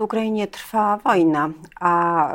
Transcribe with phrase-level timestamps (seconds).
[0.00, 1.50] W Ukrainie trwa wojna,
[1.80, 2.32] a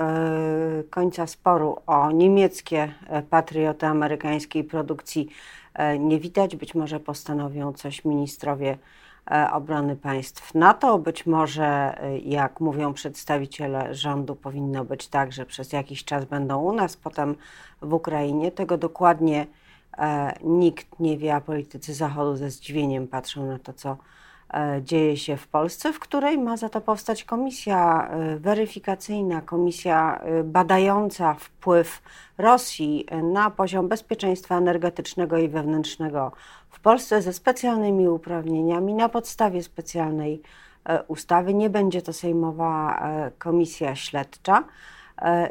[0.80, 5.30] y, końca sporu o niemieckie e, patrioty amerykańskiej produkcji
[5.96, 6.56] y, nie widać.
[6.56, 8.78] Być może postanowią coś ministrowie
[9.52, 11.00] obrony państw NATO.
[11.00, 16.74] Być może, jak mówią przedstawiciele rządu, powinno być tak, że przez jakiś czas będą u
[16.74, 17.36] nas, potem
[17.82, 18.52] w Ukrainie.
[18.52, 19.48] Tego dokładnie
[20.44, 23.98] nikt nie wie, a politycy Zachodu ze zdziwieniem patrzą na to, co E,
[24.82, 30.44] dzieje się w Polsce, w której ma za to powstać komisja e, weryfikacyjna, komisja e,
[30.44, 32.02] badająca wpływ
[32.38, 36.32] Rosji na poziom bezpieczeństwa energetycznego i wewnętrznego
[36.70, 40.42] w Polsce ze specjalnymi uprawnieniami na podstawie specjalnej
[41.08, 41.54] ustawy.
[41.54, 43.04] Nie będzie to sejmowa
[43.40, 44.64] komisja śledcza.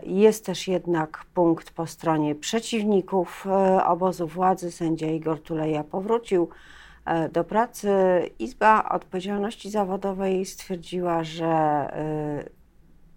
[0.03, 3.47] Jest też jednak punkt po stronie przeciwników
[3.87, 4.73] obozu władzy.
[4.73, 6.53] Sędzia Igor Tuleja powrócił E,
[7.33, 7.91] do pracy.
[8.39, 12.45] Izba Odpowiedzialności Zawodowej stwierdziła, że e,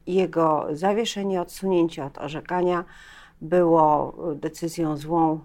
[0.08, 2.86] jego zawieszenie, odsunięcie od orzekania
[3.42, 5.39] było decyzją złą e,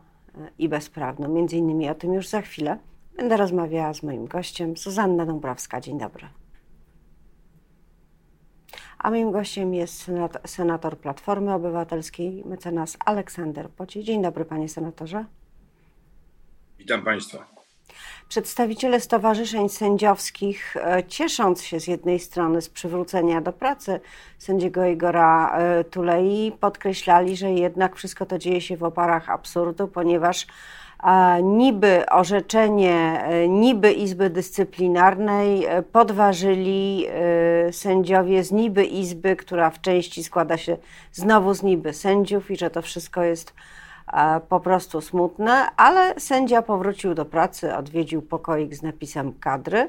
[0.58, 1.28] i bezprawną.
[1.28, 2.78] Między innymi o tym już za chwilę
[3.16, 5.80] będę rozmawiała z moim gościem, Zuzanna Dąbrowska.
[5.80, 6.28] Dzień dobry.
[8.98, 10.10] A moim gościem jest
[10.46, 14.04] senator Platformy Obywatelskiej, mecenas Aleksander Pocie.
[14.04, 15.24] Dzień dobry, panie senatorze.
[16.78, 17.51] Witam państwa.
[18.28, 24.00] Przedstawiciele stowarzyszeń sędziowskich, e, ciesząc się z jednej strony z przywrócenia do pracy
[24.38, 30.46] sędziego Igora e, Tulei, podkreślali, że jednak wszystko to dzieje się w oparach absurdu, ponieważ
[31.42, 37.06] niby orzeczenie, e, niby Izby Dyscyplinarnej podważyli
[37.70, 40.76] sędziowie z niby Izby, która w części składa się
[41.12, 43.54] znowu z niby sędziów i że to wszystko jest
[44.48, 49.88] po prostu smutne, ale sędzia powrócił do pracy, odwiedził pokoik z napisem kadry.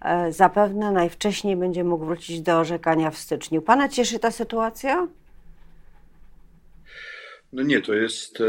[0.00, 3.62] E, zapewne najwcześniej będzie mógł wrócić do orzekania w styczniu.
[3.62, 5.08] Pana cieszy ta sytuacja?
[7.52, 8.44] No nie, to jest e,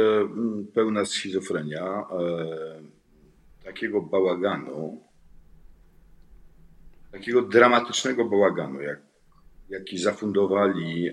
[0.73, 1.83] pełna schizofrenia.
[1.83, 2.05] E,
[3.63, 5.03] takiego bałaganu,
[7.11, 8.99] takiego dramatycznego bałaganu, jak,
[9.69, 11.11] jaki zafundowali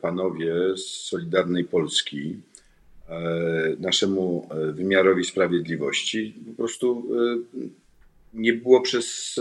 [0.00, 2.51] panowie z Solidarnej Polski, E,
[3.78, 7.38] naszemu e, wymiarowi sprawiedliwości po prostu e,
[8.34, 9.40] nie było przez,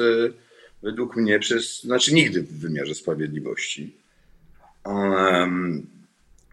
[0.84, 3.96] według mnie, przez, znaczy nigdy w wymiarze sprawiedliwości.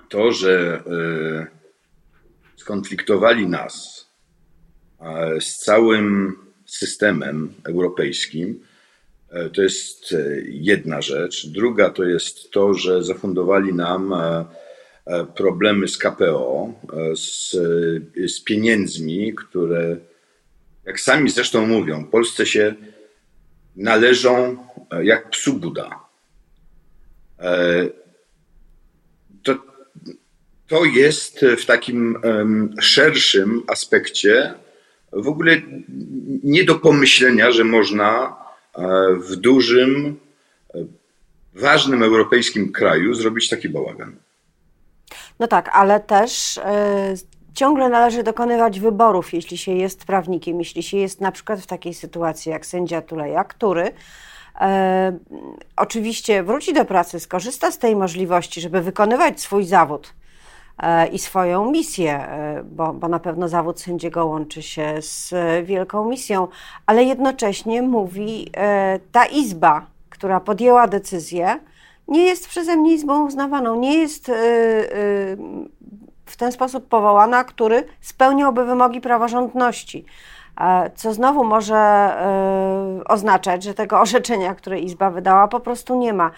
[0.09, 0.83] To, że
[2.57, 4.07] skonfliktowali nas
[5.41, 6.37] z całym
[6.67, 8.61] systemem europejskim,
[9.55, 10.15] to jest
[10.45, 11.47] jedna rzecz.
[11.47, 14.68] Druga to jest to, że zafundowali nam E,
[15.35, 17.51] problemy z KPO, e, z,
[18.27, 19.97] z pieniędzmi, które,
[20.85, 22.75] jak sami zresztą mówią, Polsce się
[23.77, 24.57] należą
[24.91, 26.09] e, jak psu Buda.
[29.43, 29.55] To,
[30.67, 32.19] to jest w takim
[32.81, 34.55] szerszym aspekcie
[35.13, 35.63] w ogóle
[36.45, 38.37] nie do pomyślenia, że można
[39.21, 40.17] w dużym,
[41.55, 44.17] ważnym europejskim kraju zrobić taki bałagan.
[45.39, 46.63] No tak, ale też y,
[47.55, 51.95] ciągle należy dokonywać wyborów, jeśli się jest prawnikiem, jeśli się jest na przykład w takiej
[51.95, 53.93] sytuacji jak sędzia Tuleja, który y,
[55.77, 60.15] oczywiście wróci do pracy, skorzysta z tej możliwości, żeby wykonywać swój zawód
[61.13, 62.29] i swoją misję,
[62.65, 65.35] bo, bo na pewno zawód sędziego łączy się z
[65.67, 66.49] wielką misją,
[66.87, 68.53] ale jednocześnie mówi
[69.13, 71.61] ta izba, która podjęła decyzję,
[72.09, 75.37] nie jest przeze mnie izbą uznawaną, nie jest y, y,
[76.27, 80.05] w ten sposób powołana, który spełniałby wymogi praworządności.
[80.95, 82.13] Co znowu może
[83.01, 86.31] y, oznaczać, że tego orzeczenia, które Izba wydała, po prostu nie ma.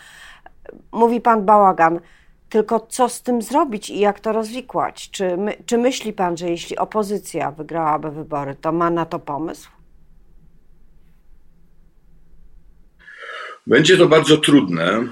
[0.92, 2.00] Mówi pan bałagan.
[2.48, 5.10] Tylko co z tym zrobić i jak to rozwikłać?
[5.10, 9.70] Czy, my, czy myśli pan, że jeśli opozycja wygrałaby wybory, to ma na to pomysł?
[13.66, 15.02] Będzie to bardzo trudne,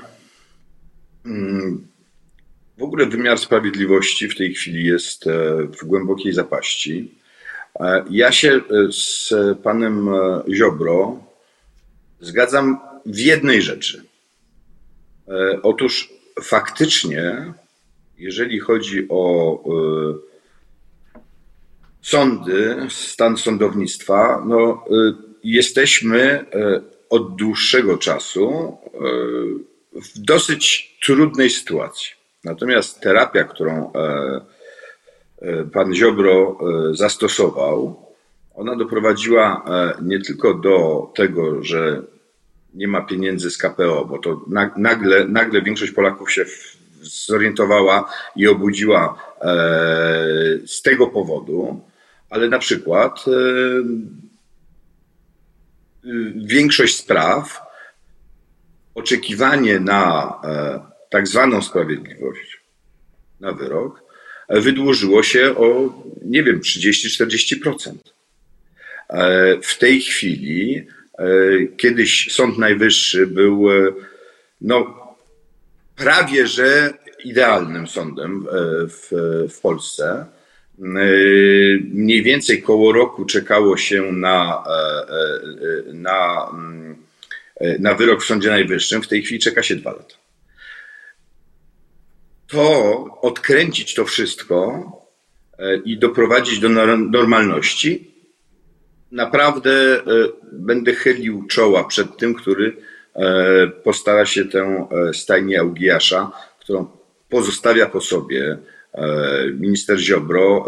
[2.79, 5.31] w ogóle wymiar sprawiedliwości w tej chwili jest e,
[5.81, 7.15] w głębokiej zapaści.
[7.81, 10.09] E, ja się e, z panem
[10.55, 11.25] Ziobro
[12.21, 14.05] zgadzam w jednej rzeczy.
[15.63, 17.53] Otóż faktycznie,
[18.19, 19.63] jeżeli chodzi o
[22.03, 24.85] sądy, stan sądownictwa, no,
[25.45, 26.45] jesteśmy
[27.11, 28.77] od dłuższego czasu
[30.03, 32.19] w dosyć trudnej sytuacji.
[32.45, 34.41] Natomiast terapia, którą e,
[35.43, 38.07] e, pan Ziobro e, zastosował,
[38.55, 39.65] ona doprowadziła
[40.03, 42.03] nie tylko do tego, że
[42.75, 44.41] nie ma pieniędzy z KPO, bo to
[44.77, 46.45] nagle, nagle większość Polaków się
[47.03, 49.23] zorientowała i obudziła
[50.67, 51.81] z tego powodu,
[52.31, 53.25] ale na przykład
[56.37, 57.68] większość spraw,
[58.99, 60.81] oczekiwanie na e,
[61.11, 62.61] tak zwaną sprawiedliwość,
[63.41, 64.03] na wyrok,
[64.49, 65.93] wydłużyło się o,
[66.25, 67.93] nie wiem, 30-40%.
[69.63, 70.87] W tej chwili,
[71.77, 73.67] kiedyś Sąd Najwyższy był
[74.61, 75.07] no,
[75.97, 78.47] prawie że idealnym sądem
[78.89, 79.09] w,
[79.51, 80.27] w Polsce.
[80.79, 84.65] Mniej więcej koło roku czekało się na,
[85.93, 86.51] na,
[87.79, 89.03] na wyrok w Sądzie Najwyższym.
[89.03, 90.15] W tej chwili czeka się dwa lata.
[92.47, 94.83] To odkręcić to wszystko
[95.85, 96.69] i doprowadzić do
[96.99, 98.11] normalności,
[99.13, 100.03] naprawdę
[100.53, 102.77] będę chylił czoła przed tym, który
[103.19, 106.87] E, postara się tę e, stajnię Augiasza, którą
[107.29, 108.59] pozostawia po sobie e,
[109.55, 110.67] minister Ziobro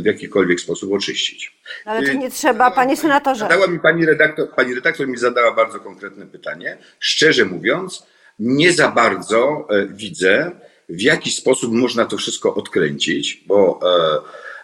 [0.00, 1.56] w jakikolwiek sposób oczyścić.
[1.84, 3.40] Ale to nie trzeba, panie senatorze.
[3.40, 6.78] Zadała mi pani redaktor, pani redaktor mi zadała bardzo konkretne pytanie.
[6.98, 8.06] Szczerze mówiąc,
[8.38, 10.50] nie za bardzo widzę,
[10.88, 13.80] w jaki sposób można to wszystko odkręcić, bo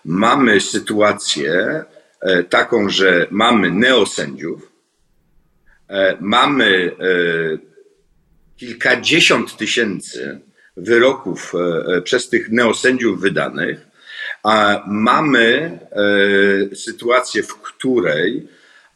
[0.04, 1.84] mamy sytuację
[2.50, 4.68] taką, że mamy neosędziów,
[5.88, 7.58] E, mamy e,
[8.56, 10.40] kilkadziesiąt tysięcy
[10.78, 13.86] wyroków e, przez tych neosędziów wydanych,
[14.42, 15.78] a mamy
[16.74, 18.48] sytuację, w której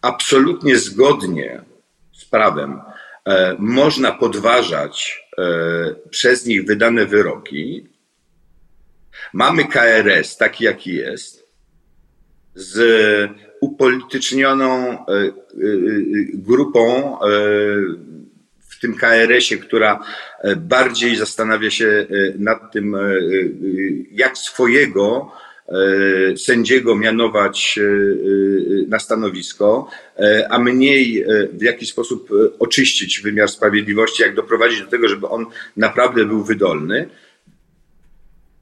[0.03, 1.63] absolutnie zgodnie
[2.13, 2.81] z prawem
[3.59, 5.25] można podważać
[6.11, 7.89] przez nich wydane wyroki.
[9.33, 11.47] Mamy KRS taki, jaki jest,
[12.55, 12.79] z
[13.63, 15.31] upolitycznioną e, e, e,
[16.35, 17.19] grupą
[18.83, 20.05] tym KRS-ie, która
[20.57, 22.07] bardziej zastanawia się
[22.39, 22.97] nad tym,
[24.11, 25.33] jak swojego
[26.37, 27.79] sędziego mianować
[28.89, 29.91] na stanowisko,
[30.51, 35.47] a mniej w jaki sposób oczyścić wymiar sprawiedliwości, jak doprowadzić do tego, żeby on
[35.77, 37.09] naprawdę był wydolny.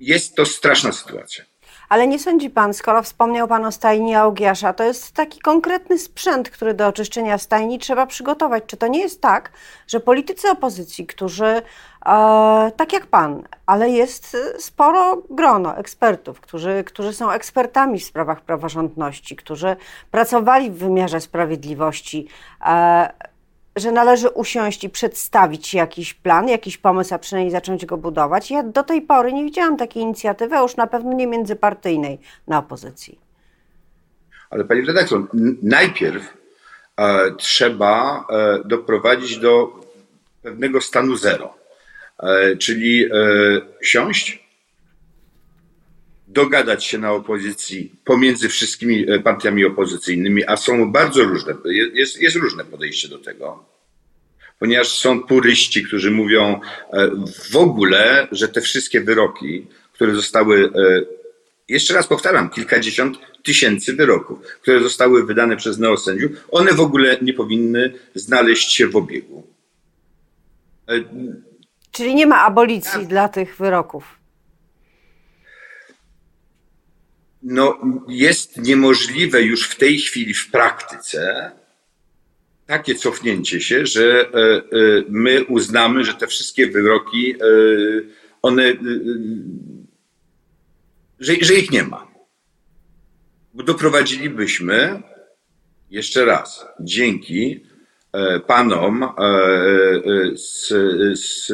[0.01, 1.45] Jest to straszna sytuacja.
[1.91, 6.51] Ale nie sądzi pan, skoro wspomniał pan o stajni Augiasza, to jest taki konkretny sprzęt,
[6.51, 8.65] który do oczyszczenia stajni trzeba przygotować.
[8.67, 9.53] Czy to nie jest tak,
[9.87, 11.63] że politycy opozycji, którzy, e,
[12.77, 19.37] tak jak pan, ale jest sporo grono ekspertów, którzy, którzy są ekspertami w sprawach praworządności,
[19.37, 19.77] którzy
[20.11, 22.29] pracowali w wymiarze sprawiedliwości,
[22.67, 23.13] e,
[23.77, 28.51] że należy usiąść i przedstawić jakiś plan, jakiś pomysł, a przynajmniej zacząć go budować.
[28.51, 32.59] Ja do tej pory nie widziałam takiej inicjatywy, a już na pewno nie międzypartyjnej na
[32.59, 33.19] opozycji.
[34.51, 35.27] Ale pani redaktor,
[35.63, 36.37] najpierw
[36.97, 39.81] e, trzeba e, doprowadzić do
[40.43, 41.55] pewnego stanu zero,
[42.23, 43.09] e, czyli e,
[43.83, 44.40] siąść,
[46.33, 51.55] dogadać się na opozycji pomiędzy wszystkimi e, partiami opozycyjnymi, a są bardzo różne,
[51.95, 53.65] jest, jest różne podejście do tego,
[54.59, 56.61] ponieważ są puryści, którzy mówią
[56.93, 57.11] e,
[57.51, 61.03] w ogóle, że te wszystkie wyroki, które zostały, e,
[61.69, 67.33] jeszcze raz powtarzam, kilkadziesiąt tysięcy wyroków, które zostały wydane przez neosędziów, one w ogóle nie
[67.33, 69.47] powinny znaleźć się w obiegu.
[71.93, 73.09] Czyli nie ma abolicji ja.
[73.09, 74.20] dla tych wyroków.
[77.51, 77.79] No,
[78.09, 81.53] jest niemożliwe już w tej chwili w praktyce
[82.67, 84.63] takie cofnięcie się, że e, e,
[85.09, 87.37] my uznamy, że te wszystkie wyroki, e,
[88.43, 88.75] one,
[91.21, 92.09] że, że ich nie ma.
[93.55, 95.03] Bo doprowadzilibyśmy,
[95.91, 97.65] jeszcze raz, dzięki
[98.47, 99.09] panom
[100.35, 100.69] z,
[101.21, 101.53] z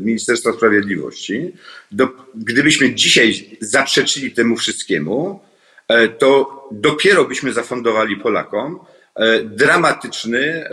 [0.00, 1.52] Ministerstwa Sprawiedliwości,
[1.92, 5.40] do, gdybyśmy dzisiaj zaprzeczyli temu wszystkiemu,
[5.88, 8.78] e, to dopiero byśmy zafundowali Polakom
[9.14, 10.68] e, dramatyczny e,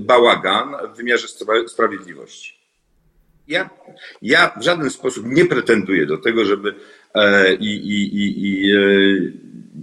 [0.00, 1.26] bałagan w wymiarze
[1.66, 2.58] sprawiedliwości.
[3.48, 3.70] Ja,
[4.22, 6.74] ja w żaden sposób nie pretenduję do tego, żeby
[7.60, 8.72] i, i, i, i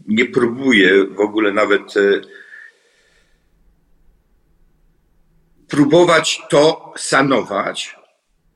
[0.07, 1.81] nie próbuję w ogóle nawet
[5.75, 7.95] próbować to sanować.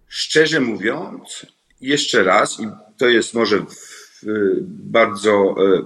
[0.07, 1.45] Szczerze mówiąc,
[1.81, 3.65] jeszcze raz, i to jest może
[4.69, 5.81] bardzo e,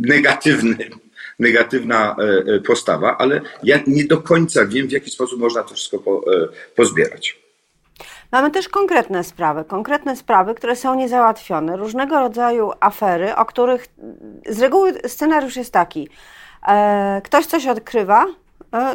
[0.00, 0.90] negatywny,
[1.38, 5.74] negatywna e, e, postawa, ale ja nie do końca wiem, w jaki sposób można to
[5.74, 6.22] wszystko
[6.76, 7.40] pozbierać.
[8.32, 13.86] Mamy też konkretne sprawy, konkretne sprawy, które są niezałatwione, różnego rodzaju afery, o których
[14.48, 16.08] z reguły scenariusz jest taki.
[17.24, 18.26] Ktoś coś odkrywa,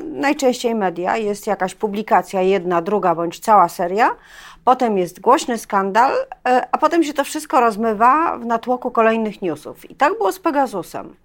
[0.03, 4.15] najczęściej media, jest jakaś publikacja, jedna, druga bądź cała seria,
[4.63, 6.11] potem jest głośny skandal,
[6.47, 9.91] e, a potem się to wszystko rozmywa w natłoku kolejnych newsów.
[9.91, 11.15] I tak było z Pegasusem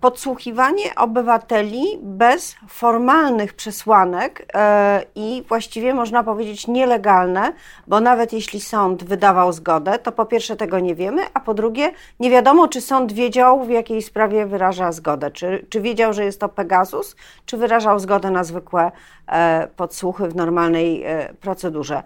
[0.00, 7.52] podsłuchiwanie obywateli bez formalnych przesłanek e, i właściwie można powiedzieć nielegalne,
[7.86, 11.92] bo nawet jeśli sąd wydawał zgodę, to po pierwsze tego nie wiemy, a po drugie
[12.20, 15.30] nie wiadomo, czy sąd wiedział, w jakiej sprawie wyraża zgodę.
[15.30, 18.92] Czy, czy wiedział, że jest to Pegasus, czy wyrażał zgodę na zwykłe
[19.26, 22.02] e, podsłuchy w normalnej e, procedurze.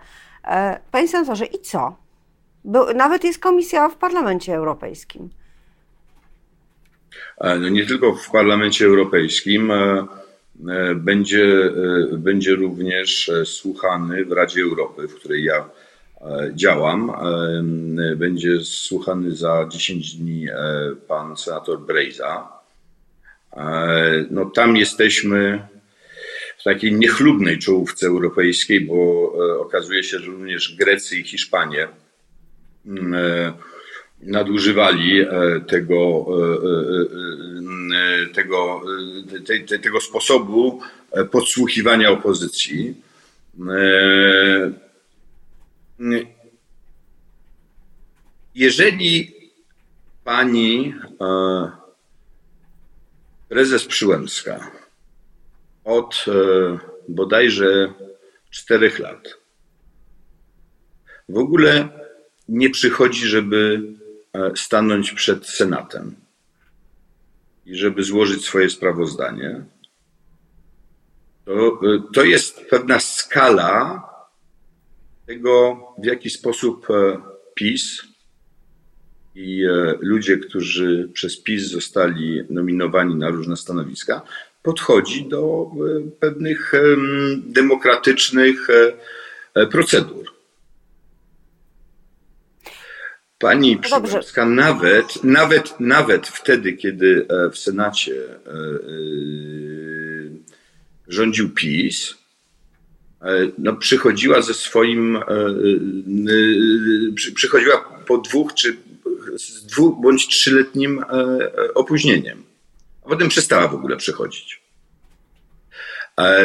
[0.91, 1.97] Panie senatorze, i co?
[2.95, 5.31] Nawet jest komisja w Parlamencie Europejskim.
[7.39, 10.07] E, no nie tylko w Parlamencie Europejskim, e,
[10.69, 11.71] e, będzie,
[12.13, 15.69] będzie również słuchany w Radzie Europy, w której ja
[16.55, 17.13] działam.
[18.17, 20.47] Będzie słuchany za 10 dni
[21.09, 22.49] pan senator Brejza.
[24.31, 25.67] No, tam jesteśmy
[26.59, 31.89] w takiej niechlubnej czołówce europejskiej, bo okazuje się, że również Grecy i Hiszpanie
[34.27, 35.27] nadużywali e,
[35.69, 36.77] tego, e,
[37.97, 38.83] e, tego,
[39.47, 40.81] te, te, tego sposobu
[41.31, 42.95] podsłuchiwania opozycji.
[48.55, 49.35] Jeżeli
[50.25, 50.95] pani
[53.49, 54.71] prezes Przyłębska
[55.85, 56.25] od
[57.09, 57.93] bodajże
[58.51, 59.37] czterech lat
[61.29, 61.89] w ogóle
[62.49, 63.83] nie przychodzi, żeby
[64.57, 66.15] stanąć przed Senatem
[67.67, 69.65] i żeby złożyć swoje sprawozdanie,
[71.45, 74.03] to, e, to jest pewna skala
[75.27, 77.21] tego, w jaki sposób e,
[77.55, 78.03] PiS
[79.35, 79.65] i
[80.01, 84.23] ludzie, którzy przez PiS zostali nominowani na różne stanowiska,
[84.63, 85.71] podchodzi do
[86.21, 86.73] pewnych
[87.47, 88.69] demokratycznych
[89.71, 90.36] procedur.
[93.39, 98.59] Pani no Przyłębska nawet, nawet, nawet wtedy, kiedy e, w Senacie e, e,
[101.09, 102.15] rządził PiS,
[103.59, 105.19] no, przychodziła ze swoim,
[107.35, 108.77] przychodziła po dwóch czy
[109.37, 111.05] z dwóch bądź trzyletnim
[111.75, 112.45] opóźnieniem.
[113.05, 114.63] A potem przestała w ogóle przychodzić.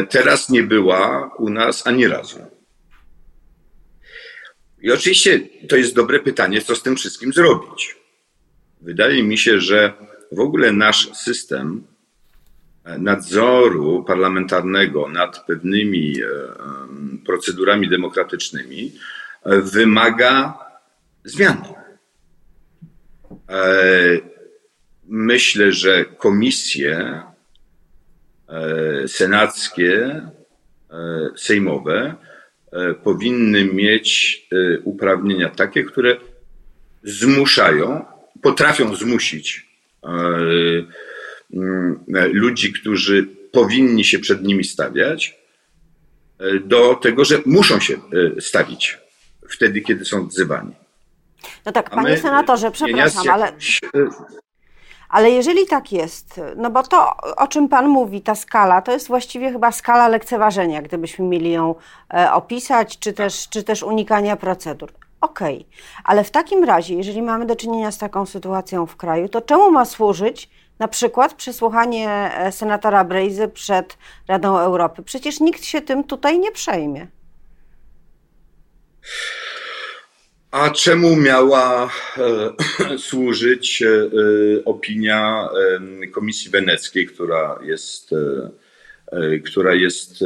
[0.10, 2.40] Teraz nie była u nas ani razu.
[4.82, 7.96] I oczywiście to jest dobre pytanie, co z tym wszystkim zrobić.
[8.82, 9.94] Wydaje mi się, że
[10.32, 11.84] w ogóle nasz system
[12.86, 16.28] nadzoru parlamentarnego nad pewnymi e,
[17.26, 18.92] procedurami demokratycznymi
[19.44, 20.60] e, wymaga
[21.24, 21.74] zmiany.
[23.50, 23.64] E,
[25.08, 27.22] myślę, że komisje
[29.08, 30.22] senackie,
[31.38, 32.31] sejmowe E,
[33.04, 36.18] powinny mieć e, uprawnienia takie, które
[37.04, 38.06] zmuszają,
[38.42, 39.68] potrafią zmusić
[40.04, 40.08] e,
[41.54, 45.42] mm, ludzi, którzy powinni się przed nimi stawiać,
[46.64, 47.98] do tego, że muszą się
[48.40, 48.98] stawić
[49.50, 50.72] wtedy, kiedy są wzywani.
[51.66, 53.54] No tak, panie senatorze, przepraszam, ale
[55.12, 59.08] ale jeżeli tak jest, no bo to, o czym Pan mówi, ta skala, to jest
[59.08, 61.76] właściwie chyba skala lekceważenia, gdybyśmy mieli ją
[62.14, 64.92] e, opisać, czy też, czy też unikania procedur.
[65.22, 66.04] Okej, okay.
[66.04, 69.72] ale w takim razie, jeżeli mamy do czynienia z taką sytuacją w kraju, to czemu
[69.72, 70.50] ma służyć
[70.80, 75.04] na przykład przesłuchanie e, senatora Brejzy przed Radą Europy?
[75.04, 77.08] Przecież nikt się tym tutaj nie przejmie.
[80.52, 81.90] A czemu miała
[82.92, 84.10] e, służyć e,
[84.66, 85.50] opinia
[86.04, 88.10] e, Komisji Weneckiej, która jest,
[89.46, 90.24] która jest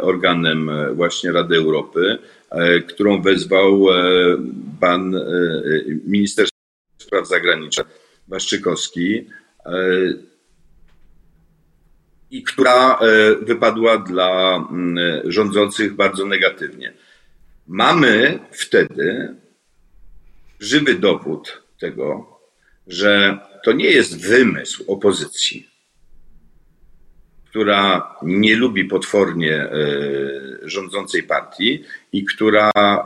[0.00, 2.18] organem właśnie Rady Europy,
[2.88, 3.86] którą wezwał
[4.80, 5.14] pan
[6.06, 6.48] minister
[6.98, 7.86] spraw zagranicznych
[8.28, 9.26] Waszczykowski
[12.30, 12.98] i która
[13.42, 14.64] wypadła dla
[15.24, 16.92] rządzących bardzo negatywnie.
[17.68, 19.34] Mamy wtedy
[20.60, 22.38] żywy dowód tego,
[22.86, 25.68] że to nie jest wymysł opozycji,
[27.50, 29.70] która nie lubi potwornie e,
[30.62, 33.02] rządzącej partii i która e,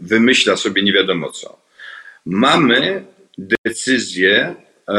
[0.00, 1.62] wymyśla sobie nie wiadomo co.
[2.26, 3.04] Mamy
[3.38, 4.54] decyzję
[4.88, 4.94] e,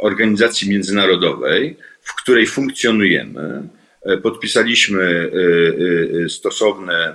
[0.00, 3.68] organizacji międzynarodowej, w której funkcjonujemy.
[4.22, 5.30] Podpisaliśmy
[6.28, 7.14] stosowne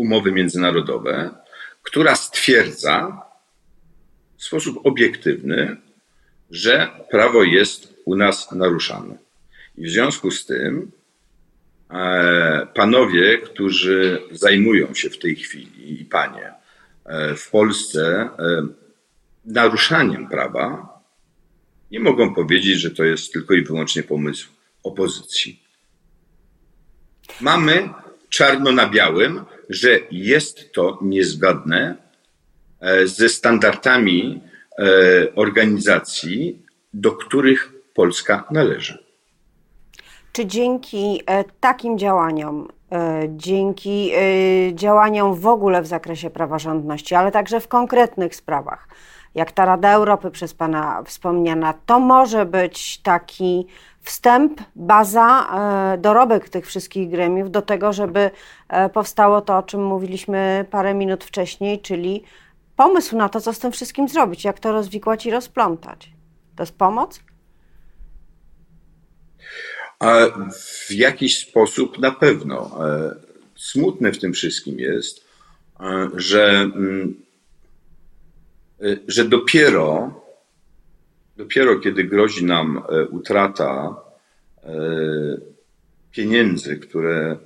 [0.00, 1.30] umowy międzynarodowe,
[1.82, 3.22] która stwierdza
[4.36, 5.76] w sposób obiektywny,
[6.50, 9.18] że prawo jest u nas naruszane.
[9.78, 10.90] I w związku z tym
[11.90, 16.52] e, panowie, którzy zajmują się w tej chwili i panie
[17.04, 18.66] e, w Polsce e,
[19.44, 21.00] naruszaniem prawa,
[21.90, 24.48] nie mogą powiedzieć, że to jest tylko i wyłącznie pomysł
[24.82, 25.62] opozycji.
[27.40, 27.88] Mamy
[28.30, 31.96] czarno na białym, że jest to niezgodne
[33.04, 34.40] ze standardami
[35.34, 36.62] organizacji,
[36.94, 39.10] do których Polska należy.
[40.32, 44.20] Czy dzięki e, takim działaniom, e, dzięki e,
[44.74, 48.88] działaniom w ogóle w zakresie praworządności, ale także w konkretnych sprawach,
[49.34, 53.66] jak ta Rada Europy przez Pana wspomniana, to może być taki
[54.02, 55.50] wstęp, baza,
[55.98, 58.30] dorobek tych wszystkich gremiów do tego, żeby
[58.92, 62.24] powstało to, o czym mówiliśmy parę minut wcześniej, czyli
[62.76, 66.10] pomysł na to, co z tym wszystkim zrobić, jak to rozwikłać i rozplątać.
[66.56, 67.20] To jest pomoc?
[70.86, 72.86] W jakiś sposób na pewno.
[72.88, 73.14] E,
[73.56, 75.24] smutne w tym wszystkim jest,
[75.80, 77.14] e, że, mm,
[78.82, 80.19] e, że dopiero,
[81.40, 83.96] dopiero kiedy grozi nam utrata
[86.12, 87.36] pieniędzy, które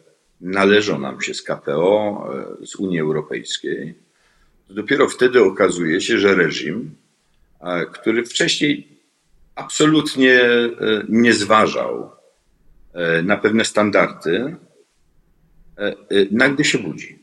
[0.40, 2.28] należą nam się z KPO,
[2.64, 3.94] z Unii Europejskiej,
[4.70, 6.94] dopiero wtedy okazuje się, że reżim,
[7.92, 8.88] który wcześniej
[9.54, 10.40] absolutnie
[11.08, 12.10] nie zważał
[12.94, 14.56] E, na pewne standardy,
[15.78, 15.94] e, e,
[16.30, 17.18] nagle się budzi.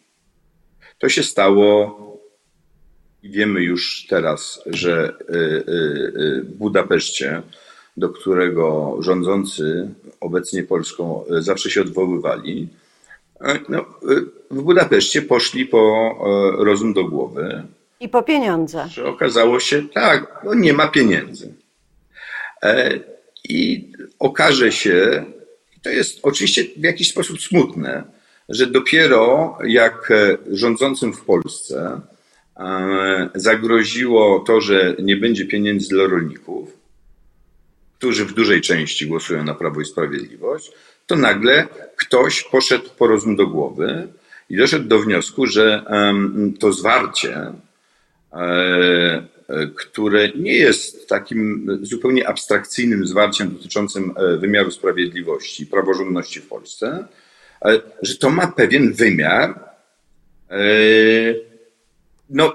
[0.99, 1.97] To się stało
[3.23, 5.13] wiemy już teraz, że
[6.43, 7.41] w Budapeszcie,
[7.97, 12.67] do którego rządzący obecnie Polską zawsze się odwoływali,
[13.69, 13.85] no,
[14.51, 16.15] w Budapeszcie poszli po
[16.57, 17.63] rozum do głowy.
[17.99, 18.87] I po pieniądze.
[18.91, 21.53] Że okazało się, tak, no nie ma pieniędzy.
[23.49, 25.25] I okaże się,
[25.83, 28.03] to jest oczywiście w jakiś sposób smutne,
[28.49, 32.01] że dopiero jak e, rządzącym w Polsce e,
[33.35, 36.77] zagroziło to, że nie będzie pieniędzy dla rolników,
[37.97, 40.71] którzy w dużej części głosują na Prawo i Sprawiedliwość,
[41.07, 44.07] to nagle ktoś poszedł po rozum do głowy
[44.49, 45.85] i doszedł do wniosku, że
[46.59, 47.53] to zwarcie
[48.33, 56.47] e, E, które nie jest takim zupełnie abstrakcyjnym zwarciem dotyczącym e, wymiaru sprawiedliwości, praworządności w
[56.47, 57.05] Polsce,
[58.01, 59.59] że to ma pewien wymiar
[60.49, 60.59] e,
[62.31, 62.53] no,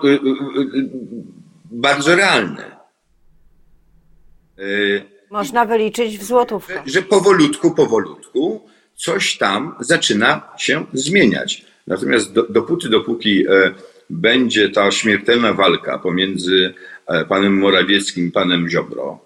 [1.65, 2.63] bardzo realny.
[5.31, 6.87] Można wyliczyć w złotówkach.
[6.87, 11.65] Że powolutku, powolutku coś tam zaczyna się zmieniać.
[11.87, 13.45] Natomiast do, dopóty, dopóki
[14.11, 16.75] będzie ta śmiertelna walka pomiędzy
[17.07, 19.21] e, panem Morawieckim i panem Ziobro,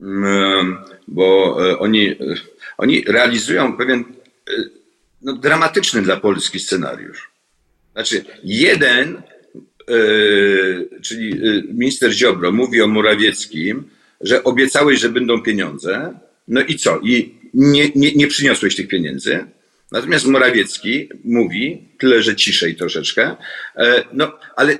[0.00, 2.16] mm, bo e, oni, e,
[2.78, 4.04] oni realizują pewien
[5.22, 7.30] no, dramatyczny dla Polski scenariusz.
[7.92, 9.22] Znaczy, jeden,
[11.02, 11.40] czyli
[11.74, 13.84] minister Ziobro, mówi o Morawieckim,
[14.20, 16.18] że obiecałeś, że będą pieniądze.
[16.48, 17.00] No i co?
[17.02, 19.44] I nie, nie, nie przyniosłeś tych pieniędzy.
[19.92, 23.36] Natomiast Morawiecki mówi, tyle że ciszej troszeczkę,
[23.76, 24.78] e, no ale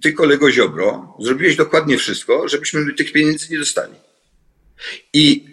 [0.00, 3.94] ty kolego Ziobro zrobiłeś dokładnie wszystko, żebyśmy tych pieniędzy nie dostali.
[5.12, 5.44] I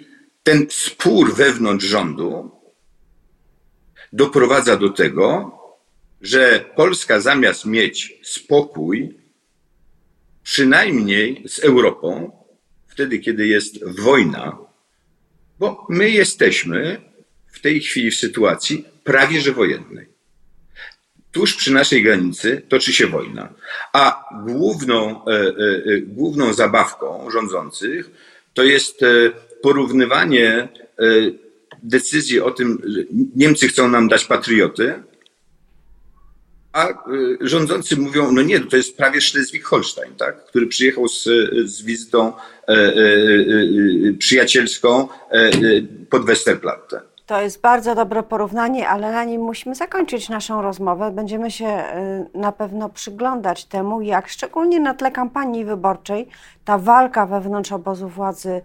[0.44, 2.52] ten spór wewnątrz rządu
[4.14, 5.59] doprowadza do tego,
[6.22, 9.14] że Polska zamiast mieć spokój,
[10.44, 12.32] przynajmniej z Europą,
[12.88, 14.58] wtedy kiedy jest wojna,
[15.60, 17.02] bo my jesteśmy
[17.48, 20.08] w tej chwili w sytuacji prawie że wojennej.
[21.32, 23.54] Tuż przy naszej granicy toczy się wojna,
[23.94, 25.44] a główną, e, e,
[25.96, 28.10] e, główną zabawką rządzących
[28.54, 29.02] to jest
[29.62, 30.68] porównywanie
[31.84, 33.04] decyzji o tym, że
[33.36, 35.04] Niemcy chcą nam dać patrioty,
[36.80, 37.04] a
[37.42, 40.46] rządzący mówią, no nie, to jest prawie Schleswig-Holstein, tak?
[40.46, 41.24] który przyjechał z,
[41.66, 42.34] z wizytą
[42.68, 45.08] e, e, e, przyjacielską
[46.10, 47.02] pod Westerplatte.
[47.30, 51.12] To jest bardzo dobre porównanie, ale na nim musimy zakończyć naszą rozmowę.
[51.12, 56.30] Będziemy się y, na pewno przyglądać temu, jak szczególnie na tle kampanii wyborczej
[56.66, 58.62] ta walka wewnątrz obozu władzy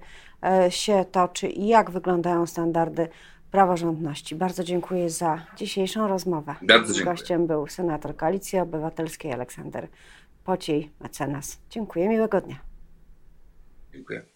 [0.67, 3.09] y, się toczy i jak wyglądają standardy
[3.55, 4.35] praworządności.
[4.35, 6.55] Bardzo dziękuję za dzisiejszą rozmowę.
[6.63, 7.15] Bardzo dziękuję.
[7.15, 9.89] Gościem był senator Koalicji Obywatelskiej Aleksander
[10.45, 11.61] Pociej, mecenas.
[11.71, 12.57] Dziękuję, miłego dnia.
[13.93, 14.34] Dziękuję.